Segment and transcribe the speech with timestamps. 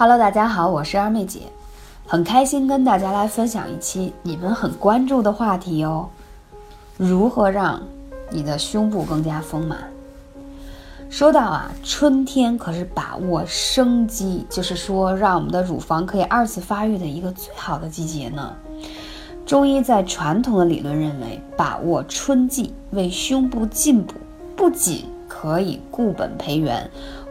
[0.00, 1.40] Hello，大家好，我是二妹姐，
[2.06, 6.08] 很开心跟大家来分享一期你们很关注的话题哦，
[6.96, 7.82] 如何让
[8.30, 9.76] 你的胸部更加丰满？
[11.10, 18.54] 说到啊，春天可是把握生机，就是说让我们的乳房可以二次发育的一个最好的季节呢。
[19.44, 24.14] 中医在传统的理论认为，把握春季为胸部进补，
[24.54, 26.88] 不仅可以固本培元。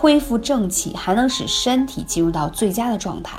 [0.00, 3.36] 恢复正气，还能使身体进入到最佳的状态。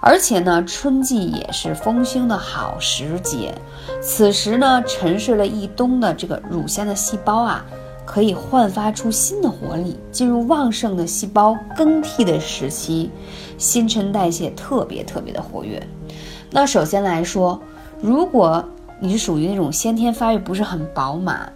[0.00, 3.54] 而且呢，春季也是丰胸的好时节。
[4.02, 7.64] 此时呢，沉睡了一冬的这个乳腺的细胞啊，
[8.04, 13.08] 可以焕发出新的活力，进入旺盛的细胞更替的时期，
[13.56, 15.80] 新陈代谢特别特别的活跃。
[16.50, 17.62] 那首先来说，
[18.00, 18.64] 如果
[18.98, 21.52] 你是属于那种先天发育不是很饱满，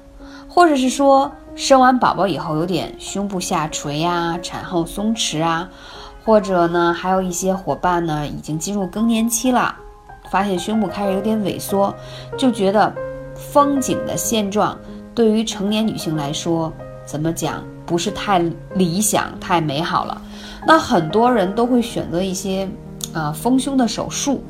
[0.48, 5.66] 或者是说，生完宝宝以后有点胸部下垂呀，产后松弛啊，
[6.22, 9.74] 或者呢，还有一些伙伴呢已经进入更年期了，
[10.30, 11.94] 发现胸部开始有点萎缩，
[12.36, 12.94] 就觉得
[13.34, 14.78] 风景的现状
[15.14, 16.70] 对于成年女性来说，
[17.06, 18.38] 怎么讲不是太
[18.74, 20.20] 理想、太美好了。
[20.66, 22.68] 那很多人都会选择一些
[23.14, 24.44] 啊丰胸的手术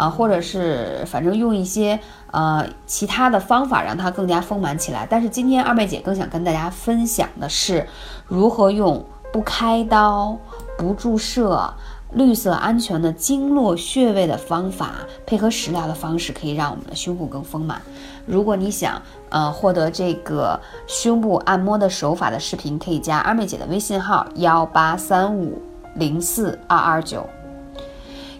[0.00, 1.98] 啊，或者是反正用一些。
[2.32, 5.04] 呃，其他的方法让它更加丰满起来。
[5.10, 7.84] 但是今天二妹姐更想跟大家分享的是，
[8.28, 10.38] 如何用不开刀、
[10.78, 11.74] 不注射、
[12.12, 14.92] 绿色安全的经络穴位的方法，
[15.26, 17.82] 配合食疗的方式，可以让我们的胸部更丰满。
[18.26, 25.60] 如果你想呃获得这个胸部按摩的手法的视频，可以加二妹姐的微信号幺八三五
[25.96, 27.26] 零四二二九。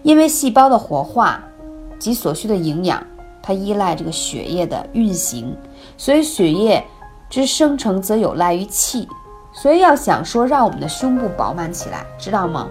[0.05, 1.43] 因为细胞的活化
[2.01, 3.01] 及所需的营养。
[3.43, 5.57] 它依赖这个血液的运行，
[5.97, 6.85] 所以血液
[7.31, 9.09] 之生成则有赖于气，
[9.51, 12.69] 所以要想说让我们的胸部饱满起来，知道吗？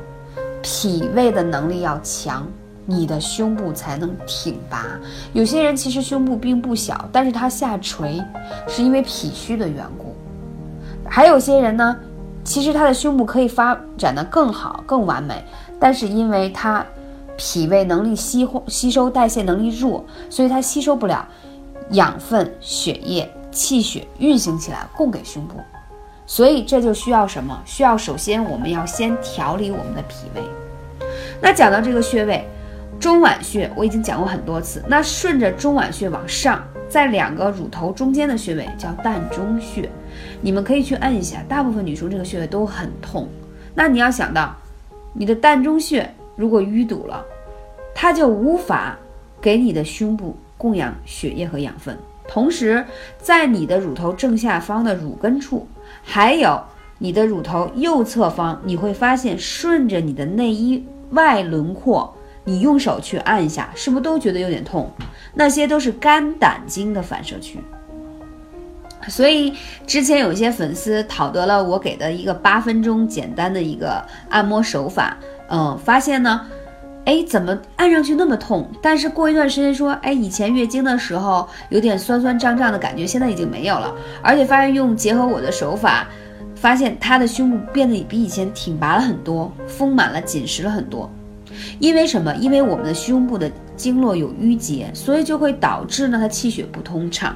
[0.62, 2.46] 脾胃的能力要强，
[2.86, 4.86] 你的胸部才能挺拔。
[5.34, 8.24] 有些人其实胸部并不小，但是他下垂
[8.68, 10.16] 是因为脾虚的缘故。
[11.10, 11.98] 还有些人呢，
[12.44, 15.44] 其实他的胸部可以发展的更好、更完美，
[15.80, 16.86] 但是因为他。
[17.42, 21.26] 脾胃能力吸吸收代谢能力弱，所以它吸收不了
[21.92, 25.56] 养分、血液、气血运行起来供给胸部，
[26.28, 27.58] 所以这就需要什么？
[27.66, 30.44] 需要首先我们要先调理我们的脾胃。
[31.42, 32.46] 那讲到这个穴位，
[33.00, 34.84] 中脘穴我已经讲过很多次。
[34.86, 39.90] 那顺着中脘穴往上，在两个乳头中间的穴位叫膻中穴，
[40.42, 41.42] 你们可以去按一下。
[41.48, 43.30] 大部分女生这个穴位都很痛，
[43.74, 44.54] 那你要想到
[45.14, 46.14] 你的膻中穴。
[46.40, 47.26] 如果淤堵了，
[47.94, 48.98] 它就无法
[49.42, 51.98] 给你的胸部供养血液和养分。
[52.30, 52.86] 同时，
[53.18, 55.68] 在你的乳头正下方的乳根处，
[56.02, 56.58] 还有
[56.98, 64.90] 你的乳头右侧方，你会发现顺着你的内衣外轮廓，你用手去按一下，是不是都觉得有点痛？
[65.34, 67.60] 那些都是肝胆经的反射区。
[69.10, 69.54] 所以
[69.86, 75.18] 之前有一些粉丝讨得了我给的一个八分钟简单的一个按摩手法。
[75.52, 76.46] 嗯，发现呢，
[77.06, 78.70] 哎，怎么按上去那么痛？
[78.82, 83.96] 但是过一段时间说，哎，以前月经的时候有点酸酸胀胀的感觉，现在已经没有了。
[84.22, 86.08] 而且发现用结合我的手法，
[86.56, 91.10] 发现她的胸部变得比以前挺拔了很多，丰满了，紧实了很多。
[91.80, 92.36] 因为什么？
[92.36, 97.36] 因为我们的胸部的经络有淤结，所以就会导致呢它气血不通畅。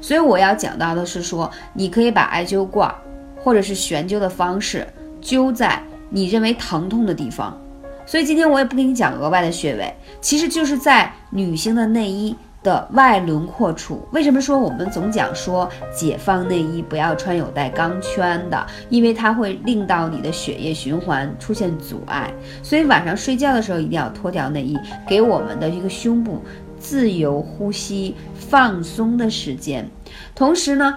[0.00, 2.92] 所以我要讲到的是说，你可以把艾灸罐
[3.36, 4.84] 或者是悬灸的方式
[5.22, 5.80] 灸在。
[6.08, 7.58] 你认为疼痛的地方，
[8.06, 14.06] 所以今天我也不跟你讲额外的穴位，其实就是在女性的内衣的外轮廓处。
[14.12, 18.66] 为什么说我们总讲说解放内衣不要穿有带钢圈的？
[18.88, 22.32] 因为它会令到你的血液循环出现阻碍。
[22.62, 24.78] 所以晚上睡觉的时候一定要脱掉内衣，
[25.08, 26.40] 给我们的一个胸部
[26.78, 29.88] 自由呼吸、放松的时间。
[30.34, 30.96] 同时呢。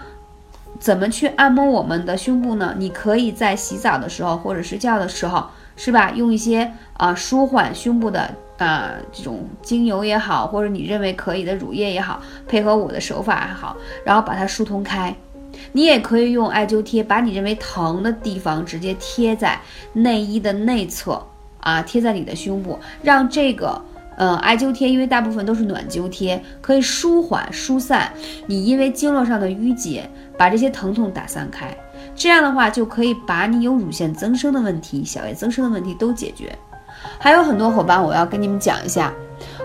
[0.79, 2.73] 怎么去按摩我们的胸部呢？
[2.77, 5.45] 你可以在洗澡的时候或者睡觉的时候，
[5.75, 6.11] 是吧？
[6.15, 13.75] 用一些啊舒缓胸部的啊这种精油也好，或者你认为可以的乳液也好，配合我的手法还好，
[14.05, 15.13] 然后把它疏通开。
[15.73, 19.59] 你也可以用艾灸贴，把你认为疼的地方直接贴在
[19.93, 21.21] 内衣的内侧
[21.59, 23.81] 啊，贴在你的胸部，让这个。
[24.19, 28.11] 嗯，艾灸贴因为大部分都是暖灸贴，可以舒缓疏散
[28.47, 31.73] 你因为经络上的淤结，把这些疼痛打散开。
[32.13, 36.53] 这样的话就可以把你有乳腺增生的问题、小叶增生的问题都解决。
[37.17, 39.13] 还有很多伙伴，我要跟你们讲一下，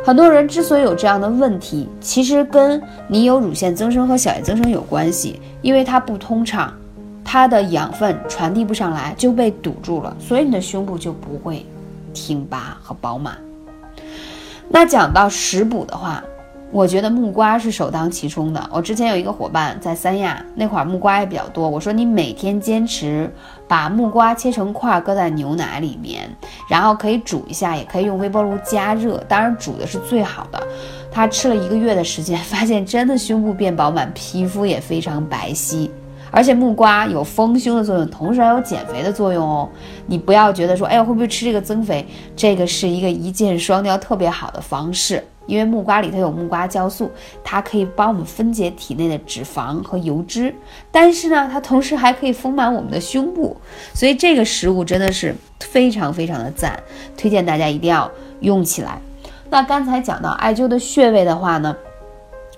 [0.05, 6.73] 很多人之所以有这样的问题，其实跟你有乳腺增生和小叶增生有关系，因为它不通畅，
[7.25, 11.67] 它的养分传递不上来就被堵住了，所以你的胸部就不会
[12.12, 13.37] 挺拔和饱满。
[14.69, 16.22] 那讲到食补的话，
[16.72, 18.70] 我觉得木瓜是首当其冲的。
[18.72, 21.69] 我之前有一个伙伴在三亚，那会儿木瓜也比较多。
[21.69, 23.32] 我说你每天坚持
[23.69, 26.28] 把木瓜切成块，搁在牛奶里面，
[26.69, 30.61] 然后可以煮一下，也可以用微波炉加热，当然煮的是最好的。
[31.12, 35.88] 他吃了一个月的时间，发现真的胸部变饱满，皮肤也非常白皙。
[36.35, 39.69] 而且木瓜有丰胸的作用，同时还有减肥的作用哦。
[40.07, 42.05] 你不要觉得说，哎呀，会不会吃这个增肥？
[42.35, 45.25] 这个是一个一箭双雕特别好的方式。
[45.47, 47.11] 因为木瓜里头有木瓜酵素，
[47.45, 50.55] 它可以帮我们分解体内的脂肪和油脂，
[50.91, 53.55] 但是呢，它同时还可以丰满我们的胸部，
[53.93, 56.83] 所以这个食物真的是非常非常的赞，
[57.15, 58.11] 推荐大家一定要
[58.41, 58.99] 用起来。
[59.51, 61.77] 那刚才讲到艾灸的穴位的话呢，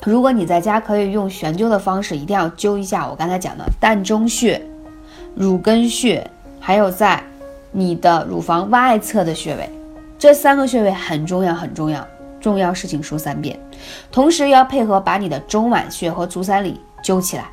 [0.04, 4.60] 如果你在家可以用悬灸的方式，一定要灸一下我刚才讲的膻中穴、
[5.34, 6.28] 乳根穴，
[6.60, 7.22] 还有在
[7.72, 9.70] 你的乳房外侧的穴位，
[10.18, 12.06] 这三个穴位很重要，很重要。
[12.38, 13.58] 重要事情说三遍，
[14.12, 17.44] 同时要配合把你的中脘穴和足三里灸起来。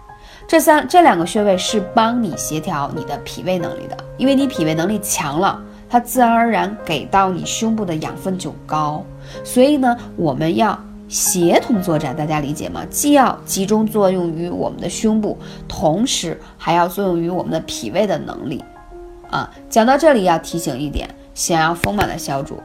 [0.46, 9.04] 这三这两个穴位是帮你协调你的脾胃能力的，因为你脾胃能力强了，它自然而然给到你胸部的养分就高。
[9.44, 10.78] 所以呢，我们要
[11.14, 12.84] 协同作战，大家理解吗？
[12.90, 15.38] 既要集中作用于我们的胸部，
[15.68, 18.64] 同时还要作用于我们的脾胃的能力。
[19.30, 22.58] 啊，讲到这里要提醒一点，想要丰满的小主。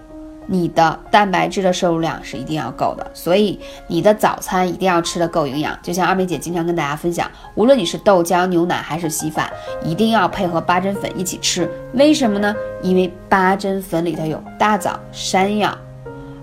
[0.47, 5.79] 你的蛋白质的摄入量是一定要够的，所以你的早餐一定要吃的够营养。
[5.83, 9.53] 就像二妹姐经常跟大家分享，无论你是豆浆、牛奶还是稀饭，
[9.85, 11.71] 一定要配合八珍粉一起吃。
[11.93, 12.57] 为什么呢？
[12.81, 15.77] 因为八珍粉里头有大枣、山药，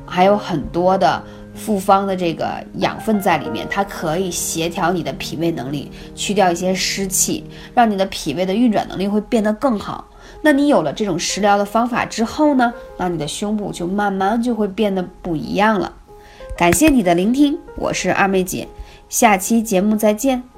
[0.05, 1.23] 还有很多的
[1.55, 7.43] 复方的这个养分在里面，它可以协调你的脾胃能力，去掉一些湿气，
[7.73, 10.05] 让你的脾胃的运转能力会变得更好。
[10.41, 12.73] 那你有了这种食疗的方法之后呢？
[12.97, 15.93] 那你的胸部就慢慢就会变得不一样了。
[16.57, 18.67] 感谢你的聆听，我是二妹姐，
[19.09, 20.54] 下期节目再见。